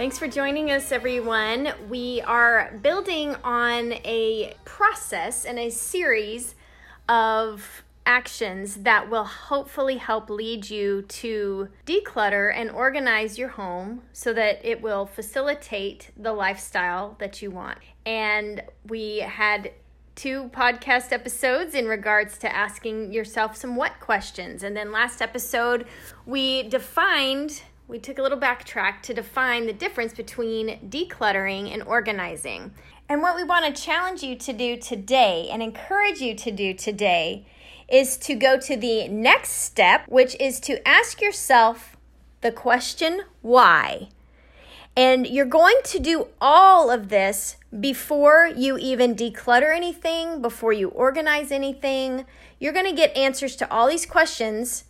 Thanks 0.00 0.18
for 0.18 0.28
joining 0.28 0.70
us, 0.70 0.92
everyone. 0.92 1.74
We 1.90 2.22
are 2.22 2.72
building 2.80 3.36
on 3.44 3.92
a 3.92 4.54
process 4.64 5.44
and 5.44 5.58
a 5.58 5.68
series 5.68 6.54
of 7.06 7.82
actions 8.06 8.76
that 8.76 9.10
will 9.10 9.24
hopefully 9.24 9.98
help 9.98 10.30
lead 10.30 10.70
you 10.70 11.02
to 11.02 11.68
declutter 11.84 12.50
and 12.50 12.70
organize 12.70 13.38
your 13.38 13.50
home 13.50 14.00
so 14.14 14.32
that 14.32 14.64
it 14.64 14.80
will 14.80 15.04
facilitate 15.04 16.12
the 16.16 16.32
lifestyle 16.32 17.14
that 17.18 17.42
you 17.42 17.50
want. 17.50 17.76
And 18.06 18.62
we 18.88 19.18
had 19.18 19.70
two 20.14 20.48
podcast 20.54 21.12
episodes 21.12 21.74
in 21.74 21.86
regards 21.86 22.38
to 22.38 22.56
asking 22.56 23.12
yourself 23.12 23.54
some 23.54 23.76
what 23.76 24.00
questions. 24.00 24.62
And 24.62 24.74
then 24.74 24.92
last 24.92 25.20
episode, 25.20 25.86
we 26.24 26.62
defined 26.70 27.60
we 27.90 27.98
took 27.98 28.18
a 28.18 28.22
little 28.22 28.38
backtrack 28.38 29.02
to 29.02 29.12
define 29.12 29.66
the 29.66 29.72
difference 29.72 30.14
between 30.14 30.78
decluttering 30.88 31.72
and 31.72 31.82
organizing. 31.82 32.72
And 33.08 33.20
what 33.20 33.34
we 33.34 33.42
want 33.42 33.74
to 33.74 33.82
challenge 33.82 34.22
you 34.22 34.36
to 34.36 34.52
do 34.52 34.76
today 34.76 35.48
and 35.50 35.60
encourage 35.60 36.20
you 36.20 36.36
to 36.36 36.52
do 36.52 36.72
today 36.72 37.44
is 37.88 38.16
to 38.18 38.36
go 38.36 38.56
to 38.60 38.76
the 38.76 39.08
next 39.08 39.50
step, 39.50 40.04
which 40.06 40.36
is 40.38 40.60
to 40.60 40.86
ask 40.86 41.20
yourself 41.20 41.96
the 42.42 42.52
question 42.52 43.22
why. 43.42 44.08
And 44.96 45.26
you're 45.26 45.44
going 45.44 45.78
to 45.84 45.98
do 45.98 46.28
all 46.40 46.90
of 46.90 47.08
this 47.08 47.56
before 47.78 48.46
you 48.46 48.78
even 48.78 49.16
declutter 49.16 49.74
anything, 49.74 50.40
before 50.40 50.72
you 50.72 50.90
organize 50.90 51.50
anything. 51.50 52.24
You're 52.60 52.72
going 52.72 52.86
to 52.86 52.92
get 52.92 53.16
answers 53.16 53.56
to 53.56 53.70
all 53.72 53.88
these 53.88 54.06
questions, 54.06 54.84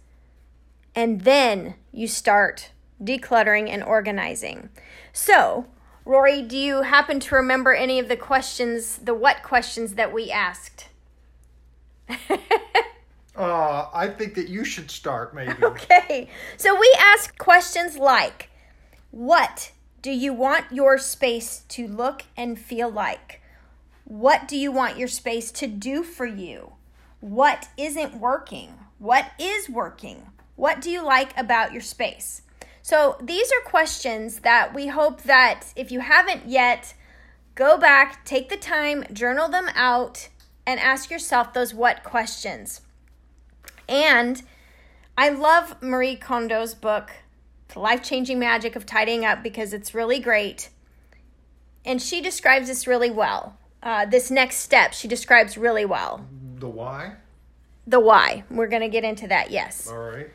and 0.95 1.23
then 1.23 1.77
you 1.93 2.07
start 2.07 2.73
decluttering 3.03 3.69
and 3.69 3.83
organizing. 3.83 4.69
So, 5.13 5.67
Rory, 6.05 6.43
do 6.43 6.57
you 6.57 6.83
happen 6.83 7.21
to 7.21 7.35
remember 7.35 7.75
any 7.75 7.99
of 7.99 8.09
the 8.09 8.17
questions, 8.17 8.99
the 8.99 9.15
what 9.15 9.43
questions 9.43 9.95
that 9.95 10.13
we 10.13 10.31
asked? 10.31 10.89
uh, 13.37 13.87
I 13.95 14.09
think 14.17 14.35
that 14.35 14.49
you 14.49 14.65
should 14.65 14.91
start, 14.91 15.35
maybe. 15.35 15.53
Okay. 15.63 16.29
So 16.57 16.79
we 16.79 16.95
asked 16.99 17.39
questions 17.39 17.97
like 17.97 18.51
What 19.11 19.73
do 20.03 20.11
you 20.11 20.33
want 20.33 20.73
your 20.73 20.99
space 20.99 21.63
to 21.69 21.87
look 21.87 22.25
and 22.37 22.59
feel 22.59 22.91
like? 22.91 23.41
What 24.05 24.49
do 24.49 24.57
you 24.57 24.73
want 24.73 24.99
your 24.99 25.09
space 25.09 25.53
to 25.53 25.67
do 25.67 26.03
for 26.03 26.27
you? 26.27 26.73
What 27.21 27.69
isn't 27.77 28.17
working? 28.17 28.75
What 28.99 29.31
is 29.39 29.69
working? 29.69 30.27
What 30.57 30.81
do 30.81 30.91
you 30.91 31.05
like 31.05 31.37
about 31.39 31.73
your 31.73 31.83
space? 31.83 32.43
So 32.91 33.17
these 33.23 33.53
are 33.53 33.71
questions 33.71 34.41
that 34.41 34.75
we 34.75 34.89
hope 34.89 35.23
that 35.23 35.73
if 35.77 35.93
you 35.93 36.01
haven't 36.01 36.47
yet, 36.47 36.93
go 37.55 37.79
back, 37.79 38.25
take 38.25 38.49
the 38.49 38.57
time, 38.57 39.05
journal 39.13 39.49
them 39.49 39.69
out, 39.77 40.29
and 40.67 40.81
ask 40.81 41.09
yourself 41.09 41.55
those 41.55 41.73
what 41.73 42.03
questions. 42.03 42.81
And 43.89 44.43
I 45.17 45.29
love 45.29 45.81
Marie 45.81 46.17
Kondo's 46.17 46.75
book, 46.75 47.13
The 47.69 47.79
Life 47.79 48.03
Changing 48.03 48.41
Magic 48.41 48.75
of 48.75 48.87
Tidying 48.87 49.25
Up, 49.25 49.45
because 49.45 49.73
it's 49.73 49.95
really 49.95 50.19
great. 50.19 50.71
And 51.85 52.03
she 52.03 52.21
describes 52.21 52.67
this 52.67 52.89
really 52.89 53.13
well. 53.13 53.57
Uh, 53.85 54.05
this 54.07 54.33
next 54.33 54.57
step, 54.57 54.95
she 54.95 55.07
describes 55.07 55.57
really 55.57 55.85
well. 55.85 56.27
The 56.57 56.69
why? 56.69 57.19
The 57.87 58.01
why. 58.01 58.43
We're 58.51 58.67
going 58.67 58.83
to 58.83 58.89
get 58.89 59.05
into 59.05 59.29
that, 59.29 59.53
yes. 59.53 59.87
All 59.89 59.97
right 59.97 60.31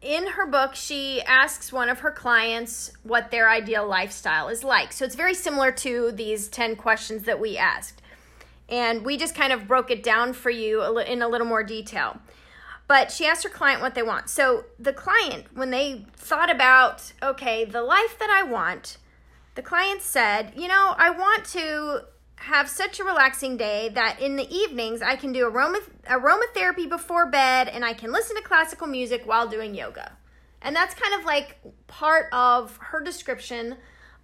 in 0.00 0.28
her 0.28 0.46
book, 0.46 0.74
she 0.74 1.22
asks 1.22 1.72
one 1.72 1.88
of 1.88 2.00
her 2.00 2.10
clients 2.10 2.92
what 3.02 3.30
their 3.30 3.50
ideal 3.50 3.86
lifestyle 3.86 4.48
is 4.48 4.62
like. 4.62 4.92
So 4.92 5.04
it's 5.04 5.16
very 5.16 5.34
similar 5.34 5.72
to 5.72 6.12
these 6.12 6.48
10 6.48 6.76
questions 6.76 7.24
that 7.24 7.40
we 7.40 7.56
asked. 7.56 8.00
And 8.68 9.04
we 9.04 9.16
just 9.16 9.34
kind 9.34 9.52
of 9.52 9.66
broke 9.66 9.90
it 9.90 10.02
down 10.02 10.34
for 10.34 10.50
you 10.50 10.98
in 11.00 11.22
a 11.22 11.28
little 11.28 11.46
more 11.46 11.64
detail. 11.64 12.20
But 12.86 13.10
she 13.10 13.26
asked 13.26 13.42
her 13.44 13.50
client 13.50 13.82
what 13.82 13.94
they 13.94 14.02
want. 14.02 14.30
So 14.30 14.64
the 14.78 14.92
client, 14.92 15.46
when 15.54 15.70
they 15.70 16.06
thought 16.16 16.50
about, 16.50 17.12
okay, 17.22 17.64
the 17.64 17.82
life 17.82 18.18
that 18.18 18.30
I 18.30 18.42
want, 18.44 18.98
the 19.56 19.62
client 19.62 20.02
said, 20.02 20.52
you 20.56 20.68
know, 20.68 20.94
I 20.96 21.10
want 21.10 21.44
to 21.46 22.04
have 22.40 22.68
such 22.68 23.00
a 23.00 23.04
relaxing 23.04 23.56
day 23.56 23.90
that 23.90 24.20
in 24.20 24.36
the 24.36 24.48
evenings 24.54 25.02
I 25.02 25.16
can 25.16 25.32
do 25.32 25.46
aroma 25.46 25.80
aromatherapy 26.06 26.88
before 26.88 27.30
bed 27.30 27.68
and 27.68 27.84
I 27.84 27.92
can 27.92 28.12
listen 28.12 28.36
to 28.36 28.42
classical 28.42 28.86
music 28.86 29.26
while 29.26 29.48
doing 29.48 29.74
yoga. 29.74 30.12
And 30.62 30.74
that's 30.74 30.94
kind 30.94 31.18
of 31.18 31.24
like 31.24 31.58
part 31.86 32.26
of 32.32 32.76
her 32.80 33.02
description 33.02 33.76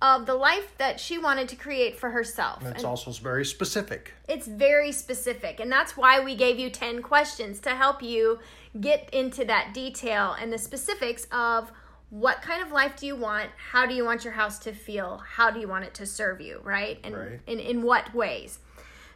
of 0.03 0.27
the 0.27 0.35
life 0.35 0.77
that 0.79 1.01
she 1.01 1.19
wanted 1.19 1.49
to 1.49 1.57
create 1.57 1.99
for 1.99 2.11
herself. 2.11 2.61
And 2.61 2.71
it's 2.71 2.79
and 2.79 2.87
also 2.87 3.11
very 3.13 3.45
specific. 3.45 4.13
It's 4.29 4.47
very 4.47 4.93
specific. 4.93 5.61
And 5.61 5.71
that's 5.71 5.97
why 5.97 6.21
we 6.21 6.35
gave 6.35 6.59
you 6.59 6.69
10 6.71 7.03
questions 7.03 7.61
to 7.61 7.71
help 7.71 8.03
you 8.03 8.39
get 8.81 9.09
into 9.13 9.45
that 9.45 9.73
detail 9.73 10.37
and 10.39 10.53
the 10.53 10.59
specifics 10.59 11.27
of 11.31 11.71
what 12.15 12.43
kind 12.43 12.63
of 12.63 12.71
life 12.71 12.95
do 12.97 13.07
you 13.07 13.17
want? 13.17 13.51
How 13.73 13.87
do 13.87 13.95
you 13.95 14.05
want 14.05 14.23
your 14.23 14.35
house 14.35 14.61
to 14.61 14.73
feel? 14.73 15.21
How 15.27 15.51
do 15.51 15.59
you 15.59 15.67
want 15.67 15.85
it 15.85 15.95
to 15.95 16.07
serve 16.07 16.41
you, 16.41 16.61
right? 16.63 17.01
And 17.03 17.17
right. 17.17 17.41
in 17.49 17.59
in 17.59 17.83
what 17.83 18.15
ways? 18.15 18.61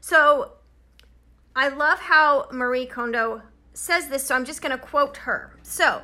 So 0.00 0.54
I 1.54 1.68
love 1.68 2.00
how 2.00 2.48
Marie 2.50 2.86
Kondo 2.86 3.42
says 3.72 4.08
this, 4.08 4.24
so 4.24 4.34
I'm 4.34 4.44
just 4.44 4.60
going 4.60 4.76
to 4.76 4.84
quote 4.84 5.18
her. 5.18 5.56
So, 5.62 6.02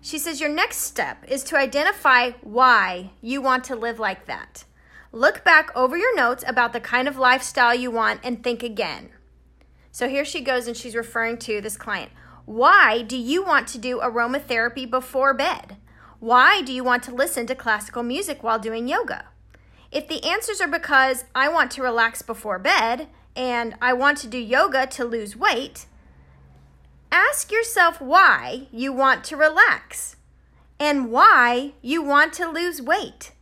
she 0.00 0.18
says 0.18 0.40
your 0.40 0.50
next 0.50 0.78
step 0.78 1.24
is 1.28 1.44
to 1.44 1.56
identify 1.56 2.32
why 2.42 3.12
you 3.20 3.40
want 3.40 3.62
to 3.64 3.76
live 3.76 4.00
like 4.00 4.26
that. 4.26 4.64
Look 5.12 5.44
back 5.44 5.70
over 5.76 5.96
your 5.96 6.14
notes 6.16 6.42
about 6.46 6.72
the 6.72 6.80
kind 6.80 7.06
of 7.06 7.16
lifestyle 7.16 7.74
you 7.74 7.92
want 7.92 8.20
and 8.24 8.42
think 8.42 8.64
again. 8.64 9.10
So 9.92 10.08
here 10.08 10.24
she 10.24 10.40
goes 10.40 10.66
and 10.66 10.76
she's 10.76 10.96
referring 10.96 11.38
to 11.38 11.60
this 11.60 11.76
client. 11.76 12.10
Why 12.44 13.02
do 13.02 13.16
you 13.16 13.44
want 13.44 13.68
to 13.68 13.78
do 13.78 14.00
aromatherapy 14.00 14.90
before 14.90 15.32
bed? 15.32 15.76
Why 16.20 16.62
do 16.62 16.72
you 16.72 16.82
want 16.82 17.02
to 17.04 17.14
listen 17.14 17.46
to 17.46 17.54
classical 17.54 18.02
music 18.02 18.42
while 18.42 18.58
doing 18.58 18.88
yoga? 18.88 19.26
If 19.92 20.08
the 20.08 20.24
answers 20.24 20.60
are 20.60 20.68
because 20.68 21.24
I 21.34 21.48
want 21.48 21.70
to 21.72 21.82
relax 21.82 22.22
before 22.22 22.58
bed 22.58 23.08
and 23.34 23.74
I 23.82 23.92
want 23.92 24.18
to 24.18 24.26
do 24.26 24.38
yoga 24.38 24.86
to 24.86 25.04
lose 25.04 25.36
weight, 25.36 25.86
ask 27.12 27.52
yourself 27.52 28.00
why 28.00 28.68
you 28.72 28.92
want 28.92 29.24
to 29.24 29.36
relax 29.36 30.16
and 30.80 31.10
why 31.10 31.72
you 31.82 32.02
want 32.02 32.32
to 32.34 32.50
lose 32.50 32.80
weight. 32.80 33.32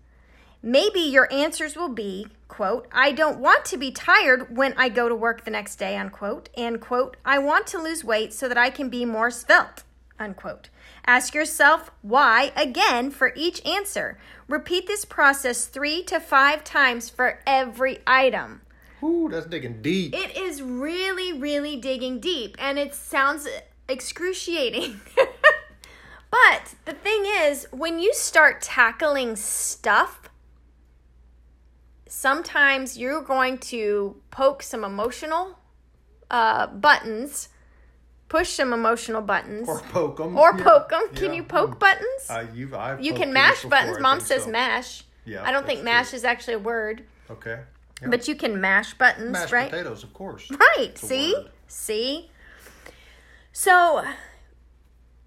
Maybe 0.62 1.00
your 1.00 1.32
answers 1.32 1.76
will 1.76 1.90
be, 1.90 2.26
quote, 2.48 2.88
I 2.90 3.12
don't 3.12 3.38
want 3.38 3.64
to 3.66 3.76
be 3.76 3.90
tired 3.90 4.56
when 4.56 4.74
I 4.76 4.88
go 4.88 5.08
to 5.08 5.14
work 5.14 5.44
the 5.44 5.50
next 5.50 5.76
day, 5.76 5.96
unquote, 5.96 6.48
and 6.56 6.80
quote, 6.80 7.16
I 7.24 7.38
want 7.38 7.66
to 7.68 7.82
lose 7.82 8.02
weight 8.02 8.32
so 8.32 8.48
that 8.48 8.58
I 8.58 8.70
can 8.70 8.88
be 8.88 9.04
more 9.04 9.30
svelte, 9.30 9.84
unquote. 10.18 10.70
Ask 11.06 11.34
yourself 11.34 11.90
why 12.00 12.52
again 12.56 13.10
for 13.10 13.32
each 13.36 13.64
answer. 13.66 14.18
Repeat 14.48 14.86
this 14.86 15.04
process 15.04 15.66
three 15.66 16.02
to 16.04 16.18
five 16.18 16.64
times 16.64 17.10
for 17.10 17.40
every 17.46 17.98
item. 18.06 18.62
Ooh, 19.02 19.28
that's 19.30 19.46
digging 19.46 19.82
deep. 19.82 20.14
It 20.14 20.36
is 20.36 20.62
really, 20.62 21.32
really 21.32 21.76
digging 21.76 22.20
deep, 22.20 22.56
and 22.58 22.78
it 22.78 22.94
sounds 22.94 23.46
excruciating. 23.86 25.00
but 26.30 26.74
the 26.86 26.94
thing 26.94 27.24
is, 27.26 27.66
when 27.70 27.98
you 27.98 28.14
start 28.14 28.62
tackling 28.62 29.36
stuff, 29.36 30.30
sometimes 32.08 32.96
you're 32.96 33.20
going 33.20 33.58
to 33.58 34.16
poke 34.30 34.62
some 34.62 34.84
emotional 34.84 35.58
uh, 36.30 36.66
buttons 36.68 37.50
push 38.34 38.48
some 38.48 38.72
emotional 38.72 39.22
buttons 39.22 39.68
or 39.68 39.78
poke 39.78 40.16
them 40.16 40.36
or 40.36 40.52
yeah. 40.56 40.64
poke 40.64 40.88
them. 40.88 41.08
Can 41.14 41.30
yeah. 41.30 41.36
you 41.36 41.44
poke 41.44 41.78
buttons? 41.78 42.28
Uh, 42.28 42.44
you've, 42.52 42.74
I've 42.74 43.00
you 43.00 43.14
can 43.14 43.32
mash 43.32 43.64
buttons. 43.64 44.00
Mom 44.00 44.18
says 44.18 44.44
so. 44.44 44.50
mash. 44.50 45.04
Yeah, 45.24 45.44
I 45.44 45.52
don't 45.52 45.64
think 45.64 45.84
mash 45.84 46.10
true. 46.10 46.16
is 46.16 46.24
actually 46.24 46.54
a 46.54 46.58
word. 46.58 47.04
Okay. 47.30 47.60
Yeah. 48.02 48.08
But 48.08 48.26
you 48.26 48.34
can 48.34 48.60
mash 48.60 48.94
buttons, 48.94 49.30
mash 49.30 49.52
right? 49.52 49.70
potatoes, 49.70 50.02
of 50.02 50.12
course. 50.12 50.50
Right. 50.50 50.98
See? 50.98 51.36
See? 51.68 52.28
So 53.52 54.04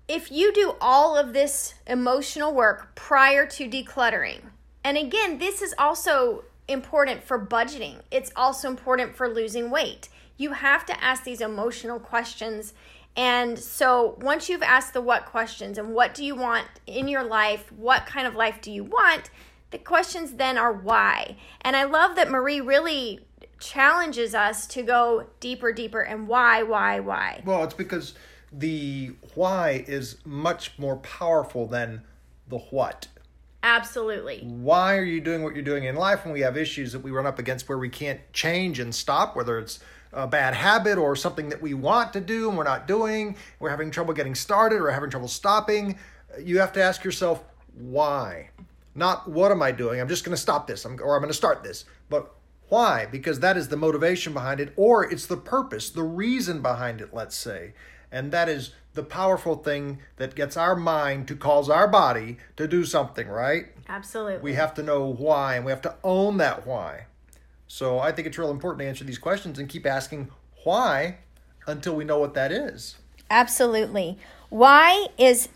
if 0.09 0.29
you 0.29 0.51
do 0.53 0.75
all 0.81 1.17
of 1.17 1.31
this 1.31 1.75
emotional 1.87 2.53
work 2.53 2.93
prior 2.95 3.47
to 3.47 3.69
decluttering, 3.69 4.41
and 4.83 4.97
again, 4.97 5.37
this 5.37 5.61
is 5.61 5.73
also 5.79 6.43
important 6.67 7.23
for 7.23 7.39
budgeting, 7.39 8.01
it's 8.11 8.33
also 8.35 8.67
important 8.67 9.15
for 9.15 9.29
losing 9.29 9.69
weight. 9.71 10.09
You 10.37 10.51
have 10.51 10.85
to 10.85 11.03
ask 11.03 11.23
these 11.23 11.41
emotional 11.41 11.99
questions. 11.99 12.73
And 13.17 13.57
so, 13.57 14.15
once 14.21 14.47
you've 14.47 14.61
asked 14.61 14.93
the 14.93 15.01
what 15.01 15.25
questions 15.25 15.79
and 15.79 15.93
what 15.93 16.13
do 16.13 16.23
you 16.23 16.35
want 16.35 16.67
in 16.85 17.07
your 17.07 17.23
life, 17.23 17.71
what 17.71 18.05
kind 18.05 18.27
of 18.27 18.35
life 18.35 18.61
do 18.61 18.71
you 18.71 18.83
want, 18.83 19.31
the 19.71 19.79
questions 19.79 20.33
then 20.33 20.55
are 20.55 20.71
why. 20.71 21.35
And 21.61 21.75
I 21.75 21.83
love 21.85 22.15
that 22.15 22.29
Marie 22.29 22.61
really 22.61 23.21
challenges 23.59 24.35
us 24.35 24.67
to 24.67 24.83
go 24.83 25.25
deeper, 25.39 25.71
deeper, 25.73 26.01
and 26.01 26.27
why, 26.27 26.61
why, 26.61 26.99
why. 26.99 27.41
Well, 27.43 27.63
it's 27.63 27.73
because 27.73 28.13
the 28.51 29.15
why 29.33 29.83
is 29.87 30.17
much 30.23 30.77
more 30.77 30.97
powerful 30.97 31.65
than 31.65 32.03
the 32.47 32.59
what. 32.59 33.07
Absolutely. 33.63 34.41
Why 34.43 34.95
are 34.95 35.03
you 35.03 35.19
doing 35.19 35.43
what 35.43 35.55
you're 35.55 35.63
doing 35.63 35.85
in 35.85 35.95
life 35.95 36.23
when 36.23 36.33
we 36.33 36.41
have 36.41 36.55
issues 36.55 36.91
that 36.93 36.99
we 36.99 37.11
run 37.11 37.25
up 37.25 37.39
against 37.39 37.67
where 37.67 37.79
we 37.79 37.89
can't 37.89 38.21
change 38.31 38.79
and 38.79 38.93
stop, 38.93 39.35
whether 39.35 39.57
it's 39.57 39.79
a 40.13 40.27
bad 40.27 40.53
habit 40.53 40.97
or 40.97 41.15
something 41.15 41.49
that 41.49 41.61
we 41.61 41.73
want 41.73 42.13
to 42.13 42.21
do 42.21 42.49
and 42.49 42.57
we're 42.57 42.63
not 42.63 42.87
doing, 42.87 43.35
we're 43.59 43.69
having 43.69 43.91
trouble 43.91 44.13
getting 44.13 44.35
started 44.35 44.81
or 44.81 44.91
having 44.91 45.09
trouble 45.09 45.27
stopping? 45.27 45.97
You 46.41 46.59
have 46.59 46.73
to 46.73 46.83
ask 46.83 47.03
yourself, 47.03 47.43
why? 47.73 48.49
Not 48.95 49.29
what 49.29 49.51
am 49.51 49.61
I 49.61 49.71
doing? 49.71 50.01
I'm 50.01 50.07
just 50.07 50.25
going 50.25 50.35
to 50.35 50.41
stop 50.41 50.67
this 50.67 50.85
or 50.85 50.91
I'm 50.91 50.97
going 50.97 51.27
to 51.27 51.33
start 51.33 51.63
this. 51.63 51.85
But 52.09 52.33
why? 52.69 53.05
Because 53.05 53.39
that 53.39 53.57
is 53.57 53.69
the 53.69 53.77
motivation 53.77 54.33
behind 54.33 54.59
it, 54.59 54.73
or 54.75 55.09
it's 55.09 55.25
the 55.25 55.37
purpose, 55.37 55.89
the 55.89 56.03
reason 56.03 56.61
behind 56.61 56.99
it, 56.99 57.13
let's 57.13 57.35
say. 57.35 57.73
And 58.11 58.31
that 58.31 58.49
is 58.49 58.71
the 58.93 59.03
powerful 59.03 59.55
thing 59.55 59.99
that 60.17 60.35
gets 60.35 60.57
our 60.57 60.75
mind 60.75 61.27
to 61.27 61.35
cause 61.35 61.69
our 61.69 61.87
body 61.87 62.37
to 62.57 62.67
do 62.67 62.83
something, 62.83 63.27
right? 63.27 63.67
Absolutely. 63.87 64.39
We 64.39 64.53
have 64.55 64.73
to 64.75 64.83
know 64.83 65.05
why 65.05 65.55
and 65.55 65.65
we 65.65 65.71
have 65.71 65.81
to 65.83 65.95
own 66.03 66.37
that 66.37 66.65
why. 66.65 67.05
So 67.67 67.99
I 67.99 68.11
think 68.11 68.27
it's 68.27 68.37
real 68.37 68.51
important 68.51 68.81
to 68.81 68.87
answer 68.87 69.03
these 69.03 69.17
questions 69.17 69.59
and 69.59 69.67
keep 69.67 69.85
asking 69.85 70.29
why 70.63 71.17
until 71.65 71.95
we 71.95 72.05
know 72.05 72.19
what 72.19 72.33
that 72.33 72.51
is. 72.51 72.97
Absolutely. 73.29 74.17
Why 74.49 75.07
is 75.17 75.49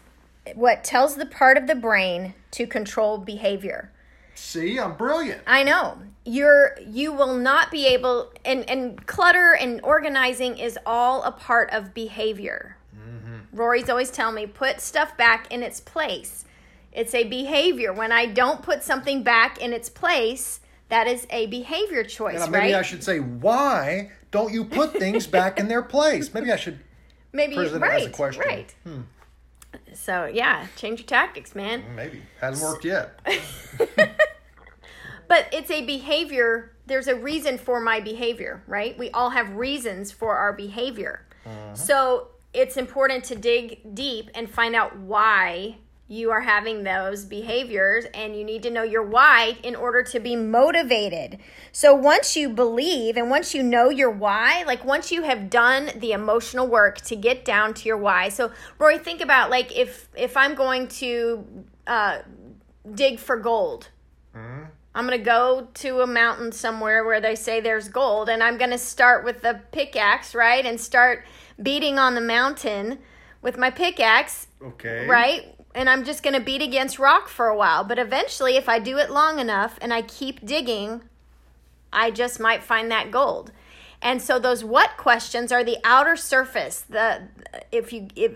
what 0.56 0.84
tells 0.84 1.16
the 1.16 1.26
part 1.26 1.58
of 1.58 1.68
the 1.68 1.76
brain 1.76 2.34
to 2.52 2.68
control 2.68 3.18
behavior. 3.18 3.92
See, 4.36 4.80
I'm 4.80 4.96
brilliant. 4.96 5.42
I 5.46 5.64
know. 5.64 5.98
You're 6.26 6.78
you 6.88 7.14
will 7.14 7.36
not 7.36 7.72
be 7.72 7.88
able 7.88 8.32
and 8.46 8.70
and 8.70 9.06
clutter 9.08 9.54
and 9.54 9.80
organizing 9.84 10.58
is 10.58 10.78
all 10.86 11.24
a 11.24 11.32
part 11.32 11.72
of 11.72 11.94
behavior. 11.94 12.78
Mm-hmm. 12.96 13.56
Rory's 13.58 13.90
always 13.90 14.12
telling 14.12 14.36
me 14.36 14.46
put 14.46 14.82
stuff 14.82 15.18
back 15.18 15.52
in 15.52 15.64
its 15.64 15.80
place. 15.80 16.46
It's 16.92 17.16
a 17.16 17.24
behavior. 17.24 17.94
When 17.94 18.12
I 18.12 18.26
don't 18.26 18.62
put 18.62 18.84
something 18.84 19.24
back 19.24 19.60
in 19.60 19.74
its 19.74 19.90
place, 19.90 20.60
that 20.92 21.08
is 21.08 21.26
a 21.32 21.48
behavior 21.48 22.04
choice, 22.04 22.40
maybe 22.48 22.74
right? 22.74 22.76
I 22.76 22.82
should 22.84 23.04
say, 23.04 23.20
why 23.20 24.12
don't 24.30 24.54
you 24.54 24.64
put 24.64 24.94
things 24.94 25.26
back 25.26 25.60
in 25.60 25.68
their 25.68 25.82
place? 25.82 26.34
Maybe 26.34 26.52
I 26.52 26.56
should 26.56 26.80
maybe 27.34 27.58
right, 27.58 27.68
it 27.68 27.84
as 27.84 28.06
a 28.06 28.10
question. 28.10 28.44
right. 28.46 28.76
Hmm. 28.84 29.02
So 29.94 30.26
yeah, 30.26 30.68
change 30.76 31.00
your 31.00 31.08
tactics, 31.08 31.56
man. 31.56 31.84
Maybe 31.96 32.22
hasn't 32.40 32.70
worked 32.70 32.86
yet. 32.86 33.20
But 35.32 35.48
it's 35.54 35.72
a 35.72 35.86
behavior. 35.86 36.74
There's 36.88 37.08
a 37.08 37.16
reason 37.16 37.58
for 37.58 37.80
my 37.80 38.02
behavior, 38.02 38.64
right? 38.68 38.98
We 39.00 39.12
all 39.12 39.30
have 39.30 39.56
reasons 39.56 40.12
for 40.12 40.36
our 40.36 40.52
behavior. 40.52 41.26
So 41.74 42.28
it's 42.54 42.76
important 42.76 43.24
to 43.26 43.36
dig 43.36 43.96
deep 43.96 44.30
and 44.36 44.50
find 44.50 44.76
out 44.76 44.98
why 44.98 45.78
you 46.12 46.30
are 46.30 46.42
having 46.42 46.84
those 46.84 47.24
behaviors 47.24 48.04
and 48.14 48.36
you 48.36 48.44
need 48.44 48.62
to 48.62 48.70
know 48.70 48.84
your 48.84 49.02
why 49.02 49.58
in 49.64 49.78
order 49.78 50.04
to 50.04 50.20
be 50.20 50.36
motivated. 50.36 51.40
So 51.72 51.96
once 51.96 52.36
you 52.36 52.50
believe 52.50 53.16
and 53.16 53.30
once 53.30 53.56
you 53.56 53.64
know 53.64 53.90
your 53.90 54.12
why, 54.12 54.64
like 54.68 54.84
once 54.84 55.10
you 55.10 55.24
have 55.24 55.50
done 55.50 55.90
the 55.96 56.12
emotional 56.12 56.68
work 56.68 57.00
to 57.02 57.16
get 57.16 57.46
down 57.46 57.74
to 57.76 57.88
your 57.88 57.96
why. 57.96 58.28
So 58.28 58.52
Rory, 58.78 58.98
think 58.98 59.22
about 59.22 59.50
like 59.50 59.74
if 59.74 60.10
if 60.14 60.36
I'm 60.36 60.54
going 60.54 60.90
to 61.00 61.46
uh, 61.88 62.24
dig 62.94 63.18
for 63.18 63.38
gold. 63.38 63.88
I'm 64.94 65.08
going 65.08 65.18
to 65.18 65.24
go 65.24 65.70
to 65.76 66.02
a 66.02 66.08
mountain 66.08 66.52
somewhere 66.52 67.06
where 67.06 67.22
they 67.22 67.36
say 67.36 67.62
there's 67.62 67.88
gold 67.88 68.28
and 68.28 68.44
I'm 68.44 68.58
going 68.58 68.72
to 68.72 68.78
start 68.78 69.24
with 69.24 69.42
the 69.42 69.62
pickaxe, 69.72 70.36
right? 70.36 70.66
And 70.66 70.78
start 70.78 71.24
beating 71.62 71.98
on 71.98 72.16
the 72.16 72.22
mountain 72.22 73.00
with 73.42 73.58
my 73.58 73.70
pickaxe 73.70 74.48
Okay. 74.62 75.08
right? 75.08 75.56
And 75.74 75.90
I'm 75.90 76.04
just 76.04 76.24
going 76.24 76.34
to 76.34 76.42
beat 76.42 76.62
against 76.62 77.00
rock 77.00 77.30
for 77.30 77.48
a 77.48 77.56
while. 77.56 77.84
But 77.84 78.00
eventually, 78.00 78.58
if 78.58 78.68
I 78.68 78.80
do 78.80 78.98
it 78.98 79.10
long 79.10 79.40
enough 79.40 79.78
and 79.82 79.94
I 79.94 80.02
keep 80.02 80.46
digging, 80.46 81.02
I 81.94 82.12
just 82.12 82.40
might 82.40 82.64
find 82.64 82.92
that 82.92 83.12
gold. 83.12 83.52
And 84.02 84.22
so 84.22 84.40
those 84.40 84.64
what 84.64 84.98
questions 84.98 85.52
are 85.52 85.64
the 85.64 85.78
outer 85.84 86.16
surface. 86.16 86.82
The 86.82 87.28
if 87.72 87.94
you 87.94 88.08
if 88.16 88.34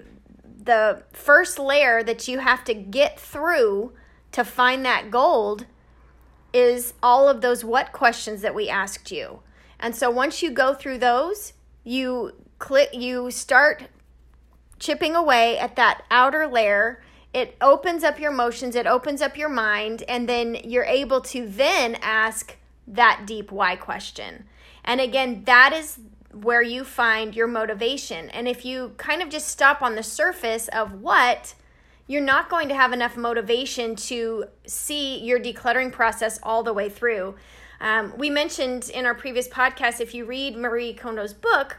the 0.63 1.03
first 1.11 1.57
layer 1.59 2.03
that 2.03 2.27
you 2.27 2.39
have 2.39 2.63
to 2.65 2.73
get 2.73 3.19
through 3.19 3.93
to 4.31 4.43
find 4.43 4.85
that 4.85 5.09
gold 5.09 5.65
is 6.53 6.93
all 7.01 7.27
of 7.27 7.41
those 7.41 7.63
what 7.63 7.91
questions 7.91 8.41
that 8.41 8.55
we 8.55 8.69
asked 8.69 9.11
you. 9.11 9.39
And 9.79 9.95
so 9.95 10.09
once 10.09 10.41
you 10.41 10.51
go 10.51 10.73
through 10.73 10.99
those, 10.99 11.53
you 11.83 12.33
click 12.59 12.89
you 12.93 13.31
start 13.31 13.83
chipping 14.79 15.15
away 15.15 15.57
at 15.57 15.75
that 15.75 16.03
outer 16.11 16.47
layer 16.47 17.01
it 17.35 17.57
opens 17.59 18.01
up 18.03 18.17
your 18.17 18.31
emotions 18.31 18.75
it 18.75 18.87
opens 18.87 19.21
up 19.21 19.37
your 19.37 19.49
mind 19.49 20.03
and 20.07 20.27
then 20.27 20.55
you're 20.63 20.85
able 20.85 21.19
to 21.19 21.45
then 21.47 21.95
ask 22.01 22.55
that 22.87 23.23
deep 23.25 23.51
why 23.51 23.75
question. 23.75 24.45
And 24.83 25.01
again 25.01 25.43
that 25.45 25.73
is 25.73 25.99
where 26.31 26.61
you 26.61 26.83
find 26.83 27.35
your 27.35 27.47
motivation. 27.47 28.29
And 28.29 28.47
if 28.47 28.65
you 28.65 28.93
kind 28.97 29.21
of 29.21 29.29
just 29.29 29.47
stop 29.47 29.81
on 29.81 29.95
the 29.95 30.03
surface 30.03 30.67
of 30.69 31.01
what 31.01 31.55
you're 32.07 32.21
not 32.21 32.49
going 32.49 32.69
to 32.69 32.75
have 32.75 32.93
enough 32.93 33.17
motivation 33.17 33.95
to 33.95 34.45
see 34.65 35.19
your 35.19 35.39
decluttering 35.39 35.91
process 35.91 36.39
all 36.43 36.61
the 36.61 36.73
way 36.73 36.87
through. 36.87 37.35
Um, 37.81 38.13
we 38.17 38.29
mentioned 38.29 38.89
in 38.89 39.05
our 39.05 39.15
previous 39.15 39.47
podcast 39.47 39.99
if 39.99 40.13
you 40.13 40.23
read 40.25 40.55
marie 40.55 40.93
kondo's 40.93 41.33
book 41.33 41.77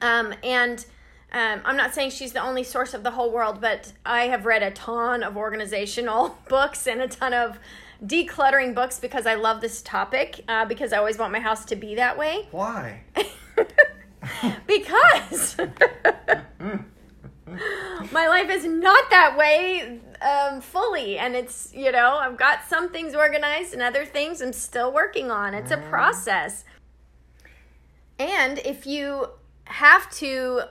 um, 0.00 0.34
and 0.44 0.84
um, 1.32 1.60
I'm 1.64 1.76
not 1.76 1.94
saying 1.94 2.10
she's 2.10 2.32
the 2.32 2.42
only 2.42 2.62
source 2.62 2.94
of 2.94 3.02
the 3.02 3.10
whole 3.12 3.32
world, 3.32 3.60
but 3.60 3.92
I 4.06 4.24
have 4.24 4.46
read 4.46 4.62
a 4.62 4.70
ton 4.70 5.22
of 5.22 5.36
organizational 5.36 6.38
books 6.48 6.86
and 6.86 7.00
a 7.00 7.08
ton 7.08 7.34
of 7.34 7.58
decluttering 8.04 8.74
books 8.74 8.98
because 8.98 9.26
I 9.26 9.34
love 9.34 9.60
this 9.60 9.82
topic, 9.82 10.44
uh, 10.48 10.64
because 10.64 10.92
I 10.92 10.98
always 10.98 11.18
want 11.18 11.32
my 11.32 11.40
house 11.40 11.64
to 11.66 11.76
be 11.76 11.94
that 11.96 12.16
way. 12.16 12.48
Why? 12.50 13.02
because 14.66 15.56
my 18.12 18.28
life 18.28 18.50
is 18.50 18.64
not 18.64 19.10
that 19.10 19.36
way 19.36 20.00
um, 20.22 20.60
fully. 20.60 21.18
And 21.18 21.34
it's, 21.34 21.70
you 21.74 21.92
know, 21.92 22.16
I've 22.16 22.36
got 22.36 22.60
some 22.68 22.90
things 22.90 23.14
organized 23.14 23.72
and 23.72 23.82
other 23.82 24.04
things 24.04 24.40
I'm 24.40 24.52
still 24.52 24.92
working 24.92 25.30
on. 25.30 25.54
It's 25.54 25.70
a 25.70 25.76
process. 25.76 26.64
And 28.18 28.58
if 28.60 28.86
you 28.86 29.28
have 29.64 30.10
to 30.16 30.62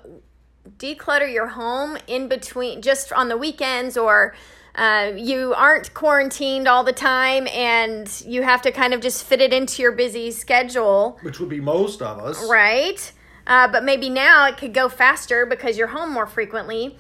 declutter 0.78 1.32
your 1.32 1.48
home 1.48 1.98
in 2.08 2.28
between 2.28 2.82
just 2.82 3.12
on 3.14 3.28
the 3.28 3.38
weekends 3.38 3.98
or 3.98 4.36
uh, 4.76 5.12
you 5.16 5.54
aren't 5.54 5.94
quarantined 5.94 6.68
all 6.68 6.84
the 6.84 6.94
time 6.94 7.48
and 7.50 8.24
you 8.26 8.42
have 8.42 8.62
to 8.62 8.72
kind 8.72 8.94
of 8.94 9.02
just 9.02 9.24
fit 9.24 9.42
it 9.42 9.54
into 9.54 9.82
your 9.82 9.92
busy 9.92 10.32
schedule. 10.32 11.20
Which 11.22 11.40
would 11.40 11.50
be 11.50 11.60
most 11.60 12.02
of 12.02 12.20
us. 12.20 12.50
right. 12.50 13.12
Uh, 13.46 13.68
but 13.68 13.84
maybe 13.84 14.10
now 14.10 14.48
it 14.48 14.58
could 14.58 14.74
go 14.74 14.88
faster 14.88 15.46
because 15.46 15.78
you're 15.78 15.88
home 15.88 16.12
more 16.12 16.26
frequently. 16.26 16.98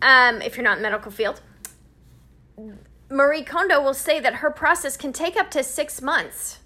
Um, 0.00 0.40
if 0.42 0.56
you're 0.56 0.64
not 0.64 0.76
in 0.76 0.82
the 0.82 0.88
medical 0.88 1.10
field. 1.10 1.40
Marie 3.10 3.42
kondo 3.42 3.80
will 3.80 3.94
say 3.94 4.20
that 4.20 4.36
her 4.36 4.50
process 4.50 4.96
can 4.96 5.12
take 5.12 5.36
up 5.36 5.50
to 5.50 5.62
six 5.62 6.00
months. 6.00 6.60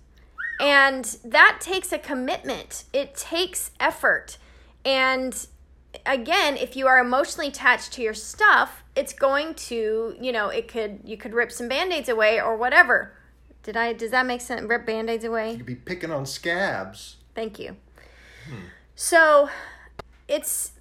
And 0.60 1.04
that 1.24 1.58
takes 1.60 1.92
a 1.92 1.98
commitment. 1.98 2.84
It 2.92 3.14
takes 3.14 3.70
effort. 3.80 4.36
And 4.84 5.46
again 6.06 6.56
if 6.56 6.76
you 6.76 6.86
are 6.86 6.98
emotionally 6.98 7.48
attached 7.48 7.92
to 7.92 8.02
your 8.02 8.14
stuff 8.14 8.82
it's 8.94 9.12
going 9.12 9.54
to 9.54 10.14
you 10.20 10.30
know 10.32 10.48
it 10.48 10.68
could 10.68 11.00
you 11.04 11.16
could 11.16 11.32
rip 11.34 11.50
some 11.50 11.68
band-aids 11.68 12.08
away 12.08 12.40
or 12.40 12.56
whatever 12.56 13.12
did 13.62 13.76
i 13.76 13.92
does 13.92 14.10
that 14.12 14.24
make 14.24 14.40
sense 14.40 14.62
rip 14.68 14.86
band-aids 14.86 15.24
away 15.24 15.52
You'd 15.54 15.66
be 15.66 15.74
picking 15.74 16.10
on 16.10 16.26
scabs. 16.26 17.16
Thank 17.34 17.58
you. 17.58 17.76
Hmm. 18.48 18.56
So 18.94 19.48
it's 20.28 20.72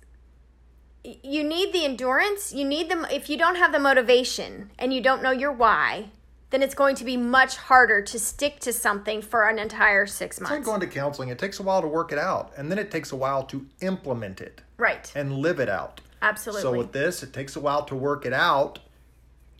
you 1.04 1.44
need 1.44 1.74
the 1.74 1.86
endurance, 1.86 2.54
you 2.54 2.66
need 2.66 2.89
them 2.89 3.06
if 3.12 3.30
you 3.30 3.38
don't 3.38 3.56
have 3.56 3.72
the 3.72 3.80
motivation 3.80 4.70
and 4.78 4.94
you 4.94 5.01
don't 5.01 5.24
know 5.24 5.32
your 5.32 5.51
why, 5.51 6.10
then 6.50 6.62
it's 6.62 6.75
going 6.75 6.96
to 6.96 7.06
be 7.06 7.16
much 7.18 7.56
harder 7.56 8.01
to 8.01 8.20
stick 8.20 8.60
to 8.60 8.74
something 8.74 9.22
for 9.22 9.48
an 9.48 9.58
entire 9.60 10.06
6 10.06 10.38
It's 10.38 10.42
like 10.42 10.51
months. 10.51 10.68
going 10.68 10.82
to 10.82 10.88
counseling. 10.88 11.30
It 11.30 11.39
takes 11.39 11.60
a 11.60 11.63
while 11.63 11.82
to 11.82 11.88
work 11.88 12.12
it 12.12 12.18
out, 12.20 12.51
and 12.58 12.70
then 12.70 12.78
it 12.78 12.92
takes 12.92 13.12
a 13.12 13.16
while 13.16 13.44
to 13.44 13.66
implement 13.82 14.42
it 14.42 14.62
Right. 14.80 15.12
and 15.16 15.34
live 15.34 15.60
it 15.60 15.70
out. 15.70 16.02
Absolutely. 16.22 16.62
So 16.62 16.78
with 16.78 16.92
this, 16.92 17.22
it 17.22 17.34
takes 17.34 17.56
a 17.56 17.60
while 17.60 17.86
to 17.86 17.96
work 17.96 18.26
it 18.26 18.34
out, 18.34 18.80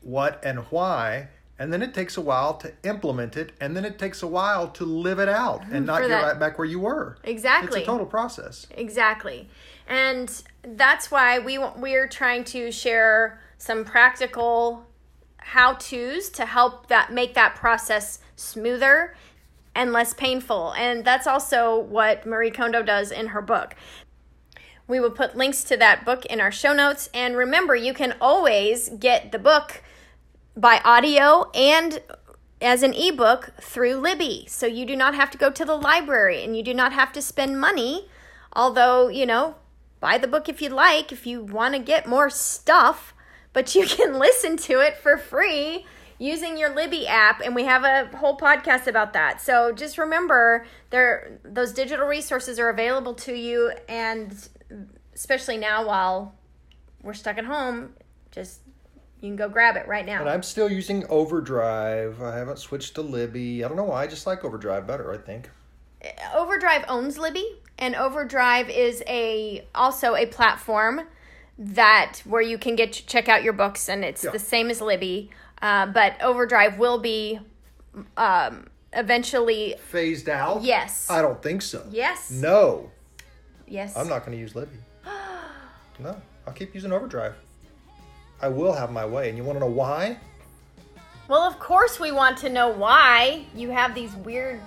what 0.02 0.44
and 0.44 0.60
why, 0.72 1.28
and 1.58 1.74
then 1.74 1.82
it 1.82 1.94
takes 1.94 2.18
a 2.18 2.22
while 2.22 2.54
to 2.56 2.72
implement 2.84 3.36
it, 3.36 3.52
and 3.60 3.76
then 3.76 3.84
it 3.84 4.00
takes 4.00 4.24
a 4.24 4.28
while 4.28 4.70
to 4.70 4.86
live 4.86 5.20
it 5.20 5.30
out 5.30 5.64
and 5.64 5.72
mm-hmm. 5.72 5.86
not 5.86 6.08
get 6.08 6.24
right 6.24 6.40
back 6.40 6.58
where 6.58 6.68
you 6.68 6.80
were. 6.80 7.18
Exactly. 7.24 7.82
It's 7.82 7.88
a 7.88 7.92
total 7.92 8.06
process. 8.06 8.66
Exactly. 8.72 9.50
And 9.88 10.32
that's 10.64 11.12
why 11.12 11.40
we 11.40 11.58
we're 11.58 12.08
trying 12.08 12.46
to 12.46 12.72
share 12.72 13.42
some 13.58 13.84
practical 13.84 14.86
how-tos 15.38 16.30
to 16.30 16.46
help 16.46 16.88
that 16.88 17.12
make 17.12 17.34
that 17.34 17.56
process 17.56 18.20
smoother 18.36 19.16
and 19.76 19.92
less 19.92 20.14
painful. 20.14 20.74
And 20.78 21.04
that's 21.04 21.28
also 21.28 21.78
what 21.78 22.26
Marie 22.26 22.52
Kondo 22.52 22.84
does 22.84 23.12
in 23.12 23.28
her 23.28 23.42
book. 23.42 23.76
We 24.90 25.00
will 25.00 25.12
put 25.12 25.38
links 25.38 25.64
to 25.66 25.78
that 25.78 26.04
book 26.04 26.26
in 26.26 26.42
our 26.42 26.52
show 26.52 26.74
notes 26.74 27.10
and 27.14 27.38
remember 27.38 27.76
you 27.76 27.94
can 27.94 28.16
always 28.20 28.90
get 28.90 29.32
the 29.32 29.38
book 29.38 29.84
by 30.58 30.82
audio 30.84 31.52
and 31.52 32.02
as 32.60 32.82
an 32.82 32.96
ebook 32.96 33.52
through 33.62 33.98
Libby. 33.98 34.46
So 34.50 34.66
you 34.66 34.88
do 34.88 34.96
not 34.96 35.14
have 35.14 35.30
to 35.30 35.38
go 35.38 35.52
to 35.52 35.64
the 35.64 35.76
library 35.76 36.44
and 36.44 36.58
you 36.58 36.64
do 36.64 36.74
not 36.74 36.92
have 36.92 37.14
to 37.14 37.22
spend 37.22 37.62
money. 37.62 38.10
Although, 38.52 39.10
you 39.10 39.28
know, 39.28 39.58
buy 40.00 40.18
the 40.18 40.28
book 40.28 40.50
if 40.50 40.60
you'd 40.60 40.72
like, 40.72 41.12
if 41.12 41.28
you 41.28 41.44
want 41.44 41.76
to 41.76 41.80
get 41.80 42.08
more 42.08 42.32
stuff, 42.32 43.14
but 43.54 43.76
you 43.76 43.86
can 43.88 44.18
listen 44.18 44.58
to 44.58 44.80
it 44.80 44.98
for 44.98 45.18
free 45.18 45.86
using 46.18 46.58
your 46.58 46.74
Libby 46.74 47.06
app 47.06 47.42
and 47.42 47.54
we 47.54 47.66
have 47.66 47.84
a 47.84 48.18
whole 48.18 48.40
podcast 48.40 48.88
about 48.88 49.14
that. 49.14 49.40
So 49.40 49.72
just 49.72 50.00
remember 50.00 50.66
there 50.90 51.40
those 51.44 51.74
digital 51.74 52.08
resources 52.08 52.58
are 52.58 52.70
available 52.70 53.14
to 53.14 53.36
you 53.36 53.72
and 53.88 54.34
especially 55.20 55.58
now 55.58 55.86
while 55.86 56.34
we're 57.04 57.14
stuck 57.14 57.38
at 57.38 57.44
home, 57.44 57.94
just 58.32 58.62
you 59.22 59.28
can 59.28 59.36
go 59.36 59.50
grab 59.50 59.76
it 59.76 59.86
right 59.86 60.06
now. 60.06 60.22
And 60.22 60.30
I'm 60.30 60.42
still 60.44 60.72
using 60.72 61.06
Overdrive. 61.10 62.22
I 62.22 62.38
haven't 62.38 62.58
switched 62.58 62.96
to 62.96 63.02
Libby. 63.02 63.64
I 63.64 63.68
don't 63.68 63.76
know 63.76 63.84
why. 63.84 64.04
I 64.04 64.08
just 64.08 64.26
like 64.26 64.46
Overdrive 64.46 64.88
better, 64.88 65.14
I 65.14 65.18
think. 65.18 65.50
Overdrive 66.34 66.86
owns 66.88 67.18
Libby, 67.18 67.46
and 67.78 67.96
Overdrive 67.96 68.70
is 68.70 69.04
a 69.08 69.68
also 69.76 70.16
a 70.16 70.26
platform 70.26 71.02
that 71.58 72.20
where 72.24 72.42
you 72.42 72.58
can 72.58 72.78
get 72.78 72.94
check 72.94 73.28
out 73.28 73.44
your 73.44 73.52
books, 73.52 73.90
and 73.90 74.06
it's 74.06 74.24
Yeah. 74.24 74.32
the 74.32 74.40
same 74.40 74.70
as 74.70 74.80
Libby. 74.80 75.32
Uh, 75.62 75.88
but 75.88 76.14
Overdrive 76.22 76.80
will 76.80 77.00
be 77.00 77.42
um, 78.16 78.68
eventually. 78.94 79.76
Phased 79.90 80.30
out? 80.30 80.64
Yes. 80.64 81.10
I 81.10 81.22
don't 81.22 81.44
think 81.44 81.62
so. 81.62 81.86
Yes. 81.92 82.32
No. 82.32 82.90
Yes. 83.68 83.98
I'm 83.98 84.08
not 84.08 84.26
going 84.26 84.38
to 84.38 84.42
use 84.42 84.56
Libby. 84.56 84.78
No. 86.00 86.16
I'll 86.48 86.54
keep 86.54 86.74
using 86.74 86.92
Overdrive. 86.92 87.36
I 88.42 88.48
will 88.48 88.74
have 88.74 88.92
my 88.92 89.06
way. 89.06 89.30
And 89.30 89.38
you 89.38 89.44
want 89.44 89.58
to 89.58 89.60
know 89.60 89.72
why? 89.72 90.18
Well, 91.28 91.42
of 91.42 91.60
course 91.60 92.00
we 92.00 92.12
want 92.12 92.38
to 92.40 92.50
know 92.50 92.70
why 92.70 93.46
you 93.54 93.70
have 93.70 93.94
these 93.94 94.16
weird 94.16 94.60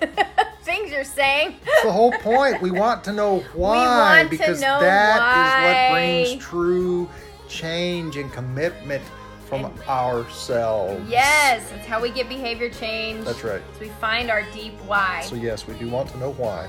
things 0.62 0.90
you're 0.90 1.04
saying. 1.04 1.56
That's 1.64 1.84
the 1.84 1.92
whole 1.92 2.12
point. 2.12 2.60
We 2.60 2.70
want 2.70 3.04
to 3.04 3.12
know 3.12 3.38
why 3.54 3.76
want 3.76 4.30
to 4.30 4.36
because 4.36 4.60
know 4.60 4.80
that 4.80 5.16
is 5.16 5.20
why. 5.20 5.90
what 5.90 5.92
brings 5.94 6.44
true 6.44 7.08
change 7.48 8.16
and 8.16 8.32
commitment 8.32 9.04
from 9.46 9.66
ourselves. 9.86 11.08
Yes, 11.08 11.68
that's 11.70 11.86
how 11.86 12.00
we 12.00 12.10
get 12.10 12.28
behavior 12.28 12.70
change. 12.70 13.24
That's 13.26 13.44
right. 13.44 13.60
So 13.74 13.80
we 13.80 13.88
find 13.90 14.30
our 14.30 14.42
deep 14.52 14.72
why. 14.86 15.20
So 15.20 15.34
yes, 15.34 15.66
we 15.66 15.74
do 15.74 15.88
want 15.88 16.08
to 16.10 16.18
know 16.18 16.32
why. 16.32 16.68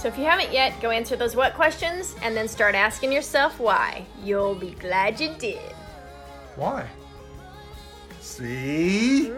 So 0.00 0.08
if 0.08 0.16
you 0.16 0.24
haven't 0.24 0.50
yet, 0.50 0.80
go 0.80 0.88
answer 0.88 1.14
those 1.14 1.36
what 1.36 1.52
questions 1.52 2.16
and 2.22 2.34
then 2.34 2.48
start 2.48 2.74
asking 2.74 3.12
yourself 3.12 3.60
why. 3.60 4.06
You'll 4.24 4.54
be 4.54 4.70
glad 4.70 5.20
you 5.20 5.34
did. 5.38 5.74
Why? 6.56 6.88
See? 8.18 9.30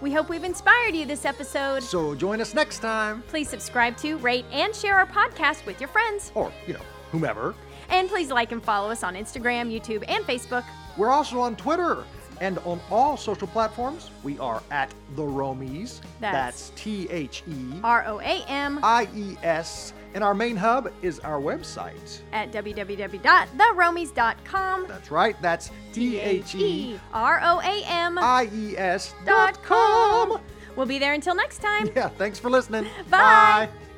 We 0.00 0.10
hope 0.10 0.30
we've 0.30 0.44
inspired 0.44 0.96
you 0.96 1.04
this 1.04 1.26
episode. 1.26 1.82
So 1.82 2.14
join 2.14 2.40
us 2.40 2.54
next 2.54 2.78
time. 2.78 3.22
Please 3.28 3.50
subscribe 3.50 3.98
to, 3.98 4.16
rate, 4.16 4.46
and 4.50 4.74
share 4.74 4.96
our 4.96 5.04
podcast 5.04 5.66
with 5.66 5.78
your 5.78 5.88
friends. 5.88 6.32
Or, 6.34 6.50
you 6.66 6.72
know, 6.72 6.80
whomever. 7.10 7.54
And 7.90 8.08
please 8.08 8.30
like 8.30 8.50
and 8.50 8.64
follow 8.64 8.88
us 8.90 9.02
on 9.02 9.14
Instagram, 9.14 9.70
YouTube, 9.70 10.04
and 10.08 10.24
Facebook. 10.24 10.64
We're 10.96 11.10
also 11.10 11.38
on 11.40 11.54
Twitter 11.56 12.02
and 12.40 12.58
on 12.60 12.80
all 12.90 13.16
social 13.16 13.46
platforms. 13.46 14.10
We 14.22 14.38
are 14.38 14.62
at 14.70 14.92
the 15.14 15.22
ROAMies. 15.22 16.00
That's 16.20 16.70
T 16.76 17.08
H 17.10 17.42
E 17.48 17.54
R 17.84 18.04
O 18.06 18.20
A 18.20 18.44
M 18.48 18.80
I 18.82 19.08
E 19.14 19.36
S. 19.42 19.92
And 20.12 20.24
our 20.24 20.34
main 20.34 20.56
hub 20.56 20.90
is 21.02 21.20
our 21.20 21.40
website. 21.40 22.20
at 22.32 22.50
www.theroamies.com. 22.50 24.86
That's 24.88 25.10
right. 25.10 25.40
That's 25.40 25.70
T 25.92 26.18
H 26.18 26.54
E 26.56 26.98
R 27.12 27.40
O 27.44 27.60
A 27.60 27.84
M 27.86 28.18
I 28.18 28.50
E 28.52 28.76
S 28.76 29.14
dot 29.24 29.62
com. 29.62 30.40
We'll 30.76 30.86
be 30.86 30.98
there 30.98 31.14
until 31.14 31.34
next 31.34 31.58
time. 31.58 31.90
Yeah, 31.94 32.08
thanks 32.08 32.38
for 32.38 32.50
listening. 32.50 32.84
Bye. 33.08 33.68
Bye. 33.68 33.89